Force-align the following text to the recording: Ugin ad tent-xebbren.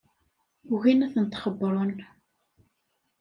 Ugin 0.73 1.05
ad 1.05 1.11
tent-xebbren. 1.13 1.91